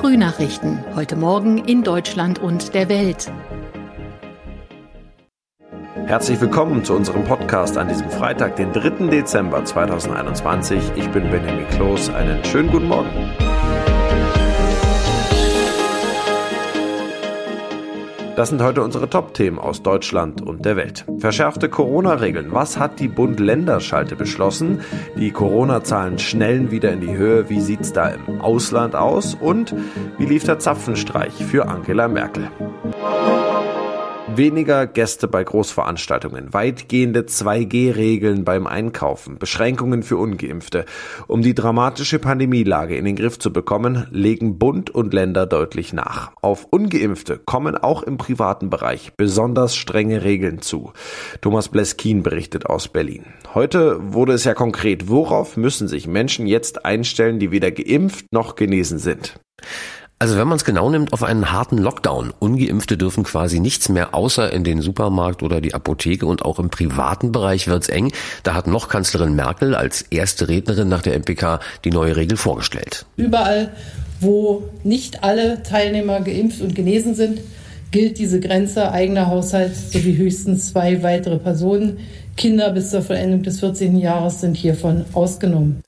[0.00, 0.82] Frühnachrichten.
[0.94, 3.30] Heute Morgen in Deutschland und der Welt.
[6.06, 9.08] Herzlich willkommen zu unserem Podcast an diesem Freitag, den 3.
[9.10, 10.92] Dezember 2021.
[10.96, 12.08] Ich bin Benjamin Kloß.
[12.14, 13.10] Einen schönen guten Morgen.
[18.40, 21.04] Das sind heute unsere Top-Themen aus Deutschland und der Welt.
[21.18, 22.52] Verschärfte Corona-Regeln.
[22.52, 24.80] Was hat die Bund-Länder-Schalte beschlossen?
[25.14, 27.50] Die Corona-Zahlen schnellen wieder in die Höhe.
[27.50, 29.34] Wie sieht's da im Ausland aus?
[29.34, 29.74] Und
[30.16, 32.50] wie lief der Zapfenstreich für Angela Merkel?
[34.36, 40.84] Weniger Gäste bei Großveranstaltungen, weitgehende 2G-Regeln beim Einkaufen, Beschränkungen für ungeimpfte.
[41.26, 46.32] Um die dramatische Pandemielage in den Griff zu bekommen, legen Bund und Länder deutlich nach.
[46.42, 50.92] Auf ungeimpfte kommen auch im privaten Bereich besonders strenge Regeln zu.
[51.40, 53.24] Thomas Bleskin berichtet aus Berlin.
[53.52, 58.54] Heute wurde es ja konkret, worauf müssen sich Menschen jetzt einstellen, die weder geimpft noch
[58.54, 59.40] genesen sind?
[60.22, 62.34] Also wenn man es genau nimmt, auf einen harten Lockdown.
[62.38, 66.68] Ungeimpfte dürfen quasi nichts mehr außer in den Supermarkt oder die Apotheke und auch im
[66.68, 68.12] privaten Bereich wird's eng.
[68.42, 73.06] Da hat noch Kanzlerin Merkel als erste Rednerin nach der MPK die neue Regel vorgestellt.
[73.16, 73.72] Überall,
[74.20, 77.40] wo nicht alle Teilnehmer geimpft und genesen sind,
[77.90, 81.98] gilt diese Grenze eigener Haushalt sowie höchstens zwei weitere Personen.
[82.36, 83.96] Kinder bis zur Vollendung des 14.
[83.96, 85.82] Jahres sind hiervon ausgenommen.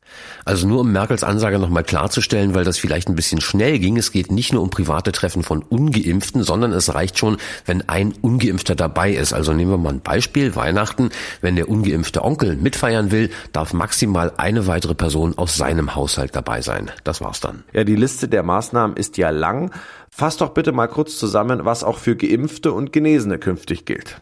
[0.45, 3.97] Also nur um Merkels Ansage nochmal klarzustellen, weil das vielleicht ein bisschen schnell ging.
[3.97, 8.13] Es geht nicht nur um private Treffen von Ungeimpften, sondern es reicht schon, wenn ein
[8.21, 9.33] Ungeimpfter dabei ist.
[9.33, 10.57] Also nehmen wir mal ein Beispiel.
[10.57, 11.11] Weihnachten.
[11.41, 16.61] Wenn der ungeimpfte Onkel mitfeiern will, darf maximal eine weitere Person aus seinem Haushalt dabei
[16.61, 16.91] sein.
[17.05, 17.65] Das war's dann.
[17.73, 19.71] Ja, die Liste der Maßnahmen ist ja lang.
[20.11, 24.21] Fass doch bitte mal kurz zusammen, was auch für Geimpfte und Genesene künftig gilt.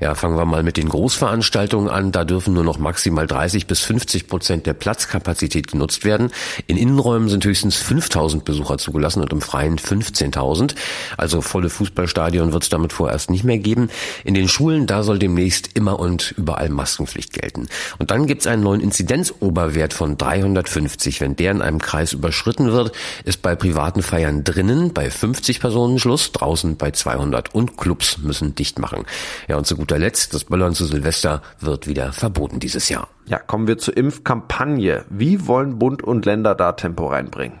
[0.00, 2.12] Ja, fangen wir mal mit den Großveranstaltungen an.
[2.12, 6.30] Da dürfen nur noch maximal 30 bis 50 Prozent der Platzkapazität genutzt werden.
[6.66, 10.74] In Innenräumen sind höchstens 5000 Besucher zugelassen und im Freien 15.000.
[11.16, 13.90] Also volle Fußballstadion wird es damit vorerst nicht mehr geben.
[14.24, 17.68] In den Schulen, da soll demnächst immer und überall Maskenpflicht gelten.
[17.98, 21.20] Und dann gibt es einen neuen Inzidenzoberwert von 350.
[21.20, 22.92] Wenn der in einem Kreis überschritten wird,
[23.24, 28.54] ist bei privaten Feiern drinnen bei 50 Personen Schluss, draußen bei 200 und Clubs müssen
[28.54, 29.04] dicht machen.
[29.52, 33.08] Ja, und zu guter Letzt, das Böllern zu Silvester wird wieder verboten dieses Jahr.
[33.26, 35.04] Ja, kommen wir zur Impfkampagne.
[35.10, 37.60] Wie wollen Bund und Länder da Tempo reinbringen?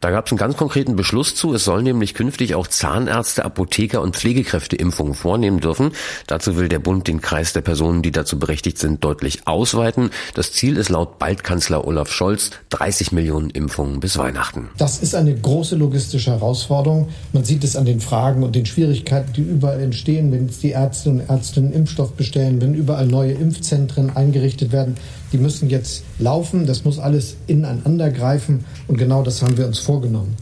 [0.00, 1.52] Da gab es einen ganz konkreten Beschluss zu.
[1.52, 5.92] Es sollen nämlich künftig auch Zahnärzte, Apotheker und Pflegekräfte Impfungen vornehmen dürfen.
[6.26, 10.10] Dazu will der Bund den Kreis der Personen, die dazu berechtigt sind, deutlich ausweiten.
[10.34, 14.70] Das Ziel ist laut Baldkanzler Olaf Scholz 30 Millionen Impfungen bis Weihnachten.
[14.78, 17.08] Das ist eine große logistische Herausforderung.
[17.34, 21.10] Man sieht es an den Fragen und den Schwierigkeiten, die überall entstehen, wenn die Ärzte
[21.10, 24.96] und Ärzte einen Impfstoff bestellen, wenn überall neue Impfzentren eingerichtet werden.
[25.32, 26.66] Die müssen jetzt laufen.
[26.66, 28.64] Das muss alles ineinander greifen.
[28.88, 30.36] Und genau das haben wir uns vorgenommen.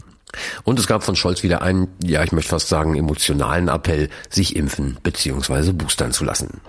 [0.63, 4.55] Und es gab von Scholz wieder einen, ja, ich möchte fast sagen, emotionalen Appell, sich
[4.55, 5.71] impfen bzw.
[5.71, 6.61] boostern zu lassen.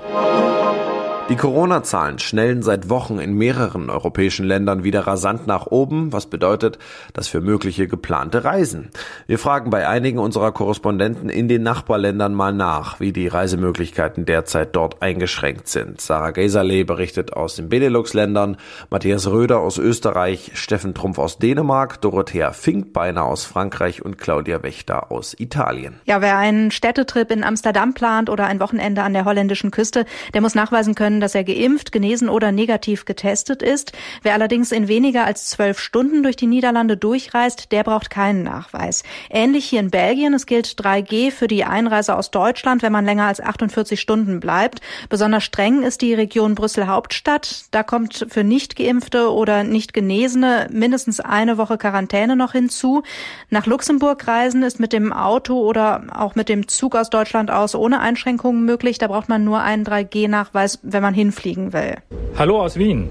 [1.29, 6.79] Die Corona-Zahlen schnellen seit Wochen in mehreren europäischen Ländern wieder rasant nach oben, was bedeutet,
[7.13, 8.91] dass für mögliche geplante Reisen.
[9.29, 14.75] Wir fragen bei einigen unserer Korrespondenten in den Nachbarländern mal nach, wie die Reisemöglichkeiten derzeit
[14.75, 16.01] dort eingeschränkt sind.
[16.01, 18.57] Sarah Geiserle berichtet aus den Benelux-Ländern,
[18.91, 25.13] Matthias Röder aus Österreich, Steffen Trumpf aus Dänemark, Dorothea Finkbeiner aus Frankreich und Claudia Wächter
[25.13, 26.01] aus Italien.
[26.07, 30.41] Ja, wer einen Städtetrip in Amsterdam plant oder ein Wochenende an der holländischen Küste, der
[30.41, 33.93] muss nachweisen können, dass er geimpft, genesen oder negativ getestet ist.
[34.23, 39.03] Wer allerdings in weniger als zwölf Stunden durch die Niederlande durchreist, der braucht keinen Nachweis.
[39.31, 40.35] Ähnlich hier in Belgien.
[40.35, 44.81] Es gilt 3G für die Einreise aus Deutschland, wenn man länger als 48 Stunden bleibt.
[45.09, 47.65] Besonders streng ist die Region Brüssel Hauptstadt.
[47.71, 53.03] Da kommt für nicht geimpfte oder nicht Genesene mindestens eine Woche Quarantäne noch hinzu.
[53.49, 57.75] Nach Luxemburg reisen ist mit dem Auto oder auch mit dem Zug aus Deutschland aus
[57.75, 58.99] ohne Einschränkungen möglich.
[58.99, 61.95] Da braucht man nur einen 3G-Nachweis, wenn man hinfliegen will.
[62.37, 63.09] Hallo aus Wien.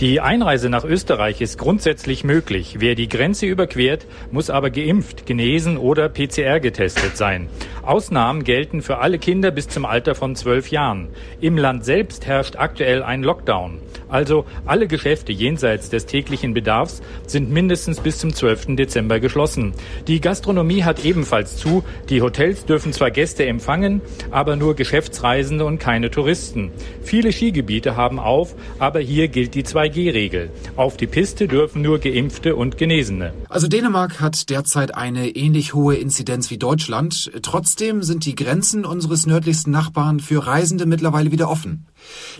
[0.00, 2.76] Die Einreise nach Österreich ist grundsätzlich möglich.
[2.78, 7.48] Wer die Grenze überquert, muss aber geimpft, genesen oder PCR getestet sein.
[7.82, 11.08] Ausnahmen gelten für alle Kinder bis zum Alter von zwölf Jahren.
[11.42, 13.78] Im Land selbst herrscht aktuell ein Lockdown.
[14.10, 18.76] Also alle Geschäfte jenseits des täglichen Bedarfs sind mindestens bis zum 12.
[18.76, 19.72] Dezember geschlossen.
[20.08, 21.84] Die Gastronomie hat ebenfalls zu.
[22.08, 24.00] Die Hotels dürfen zwar Gäste empfangen,
[24.30, 26.72] aber nur Geschäftsreisende und keine Touristen.
[27.02, 30.50] Viele Skigebiete haben auf, aber hier gilt die 2G-Regel.
[30.76, 33.32] Auf die Piste dürfen nur Geimpfte und Genesene.
[33.48, 37.30] Also Dänemark hat derzeit eine ähnlich hohe Inzidenz wie Deutschland.
[37.42, 41.86] Trotzdem sind die Grenzen unseres nördlichsten Nachbarn für Reisende mittlerweile wieder offen.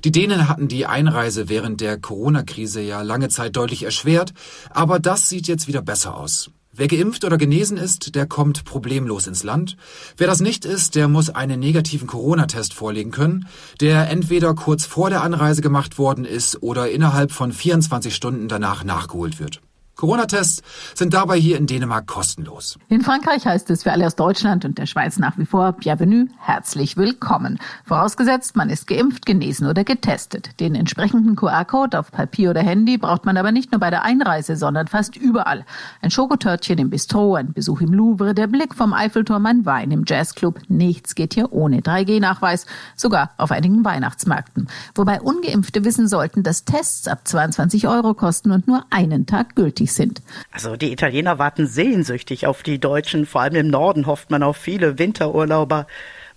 [0.04, 4.32] Die Dänen hatten die Einreise während der Corona-Krise ja lange Zeit deutlich erschwert,
[4.70, 6.50] aber das sieht jetzt wieder besser aus.
[6.80, 9.76] Wer geimpft oder genesen ist, der kommt problemlos ins Land.
[10.16, 13.46] Wer das nicht ist, der muss einen negativen Corona-Test vorlegen können,
[13.82, 18.82] der entweder kurz vor der Anreise gemacht worden ist oder innerhalb von 24 Stunden danach
[18.82, 19.60] nachgeholt wird.
[20.00, 20.62] Corona-Tests
[20.94, 22.78] sind dabei hier in Dänemark kostenlos.
[22.88, 26.28] In Frankreich heißt es für alle aus Deutschland und der Schweiz nach wie vor Bienvenue,
[26.38, 27.58] herzlich willkommen.
[27.84, 30.58] Vorausgesetzt, man ist geimpft, genesen oder getestet.
[30.58, 34.56] Den entsprechenden QR-Code auf Papier oder Handy braucht man aber nicht nur bei der Einreise,
[34.56, 35.66] sondern fast überall.
[36.00, 40.04] Ein Schokotörtchen im Bistro, ein Besuch im Louvre, der Blick vom Eiffelturm, ein Wein im
[40.06, 40.60] Jazzclub.
[40.68, 42.64] Nichts geht hier ohne 3G-Nachweis,
[42.96, 44.66] sogar auf einigen Weihnachtsmärkten.
[44.94, 49.89] Wobei Ungeimpfte wissen sollten, dass Tests ab 22 Euro kosten und nur einen Tag gültig
[49.90, 50.22] tätig sind.
[50.50, 53.26] Also die Italiener warten sehnsüchtig auf die Deutschen.
[53.26, 55.86] Vor allem im Norden hofft man auf viele Winterurlauber.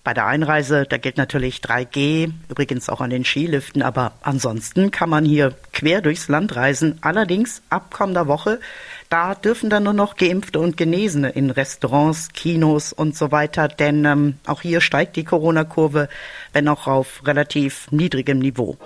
[0.04, 5.10] Bei der Einreise, da gilt natürlich 3G, übrigens auch an den Skiliften, aber ansonsten kann
[5.10, 6.98] man hier quer durchs Land reisen.
[7.00, 8.60] Allerdings ab kommender Woche,
[9.08, 14.04] da dürfen dann nur noch Geimpfte und Genesene in Restaurants, Kinos und so weiter, denn
[14.04, 16.10] ähm, auch hier steigt die Corona-Kurve,
[16.52, 18.78] wenn auch auf relativ niedrigem Niveau.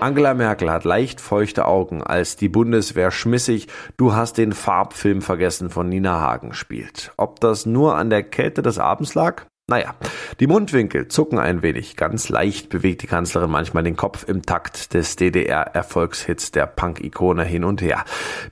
[0.00, 3.68] Angela Merkel hat leicht feuchte Augen, als die Bundeswehr schmissig
[3.98, 7.12] Du hast den Farbfilm vergessen von Nina Hagen spielt.
[7.18, 9.44] Ob das nur an der Kälte des Abends lag?
[9.68, 9.94] Naja,
[10.40, 11.96] die Mundwinkel zucken ein wenig.
[11.96, 17.62] Ganz leicht bewegt die Kanzlerin manchmal den Kopf im Takt des DDR-Erfolgshits der Punk-Ikone hin
[17.62, 18.04] und her.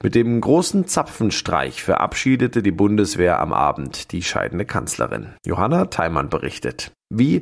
[0.02, 5.34] Mit dem großen Zapfenstreich verabschiedete die Bundeswehr am Abend die scheidende Kanzlerin.
[5.44, 6.92] Johanna Theimann berichtet.
[7.10, 7.40] Wie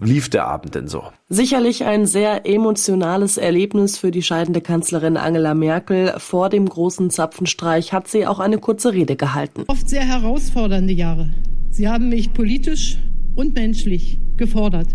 [0.00, 1.04] lief der Abend denn so?
[1.28, 6.14] Sicherlich ein sehr emotionales Erlebnis für die scheidende Kanzlerin Angela Merkel.
[6.18, 9.64] Vor dem großen Zapfenstreich hat sie auch eine kurze Rede gehalten.
[9.68, 11.30] Oft sehr herausfordernde Jahre.
[11.70, 12.98] Sie haben mich politisch
[13.36, 14.88] und menschlich gefordert.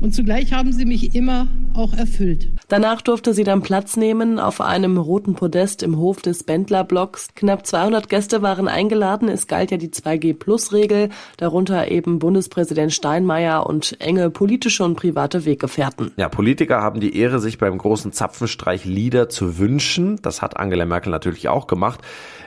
[0.00, 2.48] Und zugleich haben sie mich immer auch erfüllt.
[2.68, 7.28] Danach durfte sie dann Platz nehmen auf einem roten Podest im Hof des Bendler-Blocks.
[7.34, 9.28] Knapp 200 Gäste waren eingeladen.
[9.28, 16.12] Es galt ja die 2G-Plus-Regel, darunter eben Bundespräsident Steinmeier und enge politische und private Weggefährten.
[16.16, 20.20] Ja, Politiker haben die Ehre, sich beim großen Zapfenstreich Lieder zu wünschen.
[20.22, 22.00] Das hat Angela Merkel natürlich auch gemacht.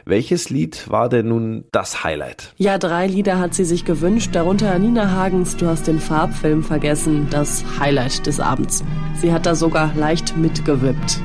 [0.06, 2.54] Welches Lied war denn nun das Highlight?
[2.56, 7.28] Ja, drei Lieder hat sie sich gewünscht, darunter Nina Hagens Du hast den Farbfilm vergessen,
[7.38, 8.84] das Highlight des Abends.
[9.22, 11.22] Sie hat da sogar leicht mitgewippt.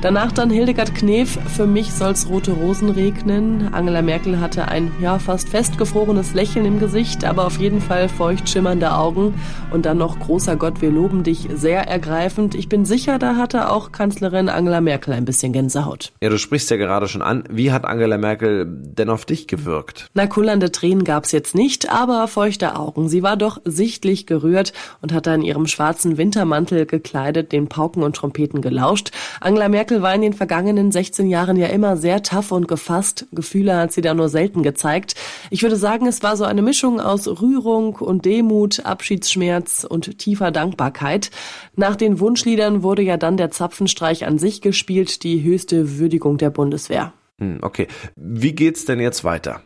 [0.00, 3.72] Danach dann Hildegard Knef, für mich soll's rote Rosen regnen.
[3.72, 8.48] Angela Merkel hatte ein ja fast festgefrorenes Lächeln im Gesicht, aber auf jeden Fall feucht
[8.48, 9.34] schimmernde Augen
[9.70, 12.54] und dann noch großer Gott, wir loben dich sehr ergreifend.
[12.54, 16.12] Ich bin sicher, da hatte auch Kanzlerin Angela Merkel ein bisschen Gänsehaut.
[16.20, 17.44] Ja, du sprichst ja gerade schon an.
[17.50, 20.10] Wie hat Angela Merkel denn auf dich gewirkt?
[20.14, 23.08] Na, kullernde Tränen gab's jetzt nicht, aber feuchte Augen.
[23.08, 28.16] Sie war doch sichtlich gerührt und hat in ihrem schwarzen Wintermantel gekleidet den Pauken und
[28.16, 29.10] Trompeten gelauscht.
[29.40, 33.26] Angela Merkel war in den vergangenen 16 Jahren ja immer sehr tough und gefasst.
[33.32, 35.14] Gefühle hat sie da nur selten gezeigt.
[35.50, 40.52] Ich würde sagen, es war so eine Mischung aus Rührung und Demut, Abschiedsschmerz und tiefer
[40.52, 41.30] Dankbarkeit.
[41.74, 46.50] Nach den Wunschliedern wurde ja dann der Zapfenstreich an sich gespielt, die höchste Würdigung der
[46.50, 47.12] Bundeswehr.
[47.38, 47.88] Hm, okay.
[48.14, 49.62] Wie geht's denn jetzt weiter?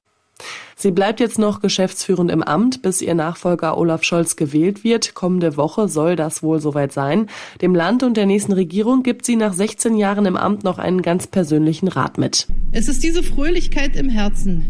[0.78, 5.14] Sie bleibt jetzt noch geschäftsführend im Amt, bis ihr Nachfolger Olaf Scholz gewählt wird.
[5.14, 7.28] Kommende Woche soll das wohl soweit sein.
[7.62, 11.00] Dem Land und der nächsten Regierung gibt sie nach 16 Jahren im Amt noch einen
[11.00, 12.46] ganz persönlichen Rat mit.
[12.72, 14.66] Es ist diese Fröhlichkeit im Herzen,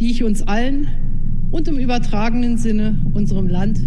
[0.00, 0.88] die ich uns allen
[1.52, 3.78] und im übertragenen Sinne unserem Land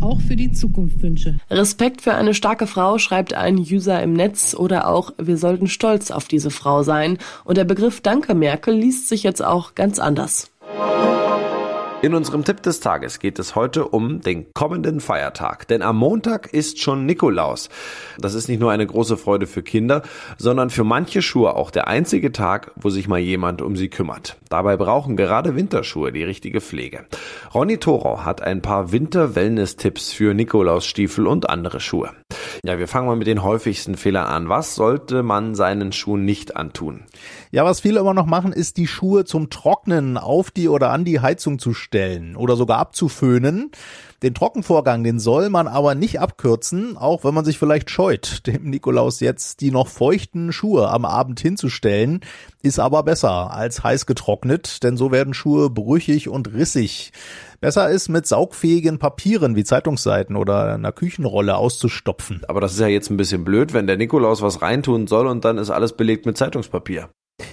[0.00, 1.38] auch für die Zukunft wünsche.
[1.50, 6.12] Respekt für eine starke Frau schreibt ein User im Netz oder auch wir sollten stolz
[6.12, 7.18] auf diese Frau sein.
[7.42, 10.52] Und der Begriff Danke Merkel liest sich jetzt auch ganz anders.
[12.02, 15.66] In unserem Tipp des Tages geht es heute um den kommenden Feiertag.
[15.66, 17.70] Denn am Montag ist schon Nikolaus.
[18.18, 20.02] Das ist nicht nur eine große Freude für Kinder,
[20.36, 24.36] sondern für manche Schuhe auch der einzige Tag, wo sich mal jemand um sie kümmert.
[24.50, 27.06] Dabei brauchen gerade Winterschuhe die richtige Pflege.
[27.54, 32.10] Ronny Thorau hat ein paar Winter-Wellness-Tipps für Nikolausstiefel und andere Schuhe.
[32.62, 34.48] Ja, wir fangen mal mit den häufigsten Fehlern an.
[34.48, 37.04] Was sollte man seinen Schuhen nicht antun?
[37.50, 41.04] Ja, was viele immer noch machen, ist die Schuhe zum Trocknen auf die oder an
[41.04, 41.85] die Heizung zu stellen
[42.36, 43.70] oder sogar abzuföhnen.
[44.22, 48.70] Den Trockenvorgang, den soll man aber nicht abkürzen, auch wenn man sich vielleicht scheut, dem
[48.70, 52.20] Nikolaus jetzt die noch feuchten Schuhe am Abend hinzustellen,
[52.62, 57.12] ist aber besser als heiß getrocknet, denn so werden Schuhe brüchig und rissig.
[57.60, 62.42] Besser ist, mit saugfähigen Papieren wie Zeitungsseiten oder einer Küchenrolle auszustopfen.
[62.48, 65.44] Aber das ist ja jetzt ein bisschen blöd, wenn der Nikolaus was reintun soll und
[65.44, 67.08] dann ist alles belegt mit Zeitungspapier.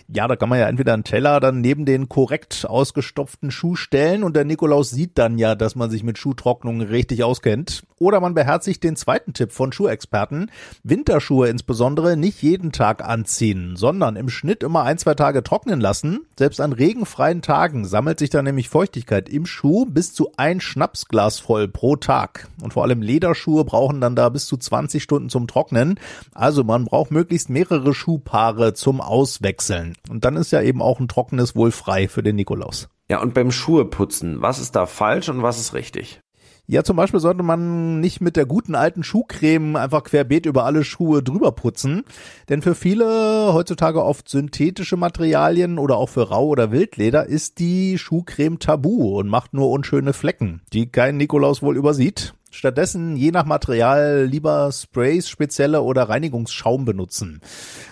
[0.08, 4.24] Ja, da kann man ja entweder einen Teller dann neben den korrekt ausgestopften Schuh stellen
[4.24, 7.84] und der Nikolaus sieht dann ja, dass man sich mit Schuhtrocknung richtig auskennt.
[7.98, 10.52] Oder man beherzigt den zweiten Tipp von Schuhexperten.
[10.84, 16.26] Winterschuhe insbesondere nicht jeden Tag anziehen, sondern im Schnitt immer ein, zwei Tage trocknen lassen.
[16.38, 21.40] Selbst an regenfreien Tagen sammelt sich dann nämlich Feuchtigkeit im Schuh bis zu ein Schnapsglas
[21.40, 22.50] voll pro Tag.
[22.62, 26.00] Und vor allem Lederschuhe brauchen dann da bis zu 20 Stunden zum Trocknen.
[26.34, 29.73] Also man braucht möglichst mehrere Schuhpaare zum Auswechseln.
[30.10, 32.90] Und dann ist ja eben auch ein trockenes wohl frei für den Nikolaus.
[33.10, 36.22] Ja, und beim Schuheputzen, was ist da falsch und was ist richtig?
[36.66, 40.86] Ja, zum Beispiel sollte man nicht mit der guten alten Schuhcreme einfach querbeet über alle
[40.86, 42.04] Schuhe drüber putzen.
[42.48, 47.98] Denn für viele heutzutage oft synthetische Materialien oder auch für Rau- oder Wildleder ist die
[47.98, 52.34] Schuhcreme tabu und macht nur unschöne Flecken, die kein Nikolaus wohl übersieht.
[52.54, 57.42] Stattdessen je nach Material lieber Sprays, spezielle oder Reinigungsschaum benutzen.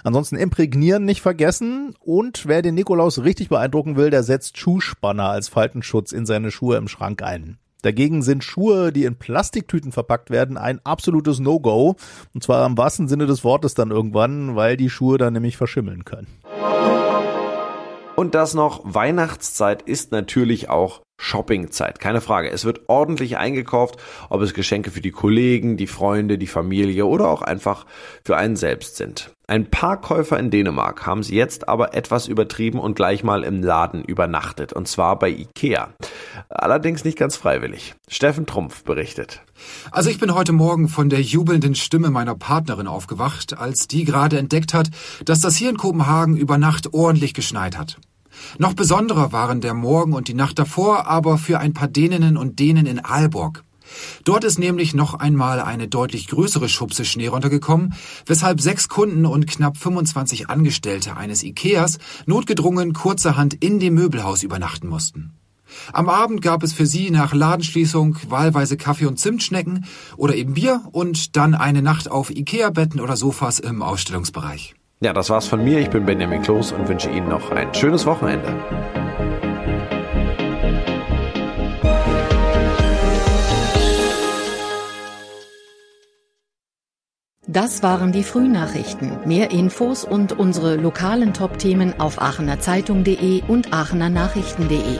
[0.03, 5.49] Ansonsten imprägnieren nicht vergessen und wer den Nikolaus richtig beeindrucken will, der setzt Schuhspanner als
[5.49, 7.57] Faltenschutz in seine Schuhe im Schrank ein.
[7.81, 11.95] Dagegen sind Schuhe, die in Plastiktüten verpackt werden, ein absolutes No-Go.
[12.35, 16.05] Und zwar im wahrsten Sinne des Wortes dann irgendwann, weil die Schuhe dann nämlich verschimmeln
[16.05, 16.27] können.
[18.15, 22.49] Und das noch, Weihnachtszeit ist natürlich auch Shoppingzeit, keine Frage.
[22.49, 23.97] Es wird ordentlich eingekauft,
[24.29, 27.85] ob es Geschenke für die Kollegen, die Freunde, die Familie oder auch einfach
[28.23, 29.31] für einen selbst sind.
[29.45, 33.61] Ein paar Käufer in Dänemark haben sie jetzt aber etwas übertrieben und gleich mal im
[33.61, 35.89] Laden übernachtet, und zwar bei Ikea.
[36.49, 37.93] Allerdings nicht ganz freiwillig.
[38.07, 39.41] Steffen Trumpf berichtet.
[39.91, 44.39] Also ich bin heute Morgen von der jubelnden Stimme meiner Partnerin aufgewacht, als die gerade
[44.39, 44.89] entdeckt hat,
[45.25, 47.97] dass das hier in Kopenhagen über Nacht ordentlich geschneit hat.
[48.57, 52.59] Noch besonderer waren der Morgen und die Nacht davor aber für ein paar Däninnen und
[52.59, 53.63] Dänen in Aalborg.
[54.23, 57.93] Dort ist nämlich noch einmal eine deutlich größere Schubse Schnee runtergekommen,
[58.25, 64.87] weshalb sechs Kunden und knapp 25 Angestellte eines Ikeas notgedrungen kurzerhand in dem Möbelhaus übernachten
[64.87, 65.33] mussten.
[65.93, 69.85] Am Abend gab es für sie nach Ladenschließung wahlweise Kaffee und Zimtschnecken
[70.17, 74.75] oder eben Bier und dann eine Nacht auf Ikea-Betten oder Sofas im Ausstellungsbereich.
[75.03, 75.79] Ja, das war's von mir.
[75.79, 78.55] Ich bin Benjamin Kloß und wünsche Ihnen noch ein schönes Wochenende.
[87.47, 89.17] Das waren die Frühnachrichten.
[89.25, 94.99] Mehr Infos und unsere lokalen Top-Themen auf aachenerzeitung.de und aachenernachrichten.de.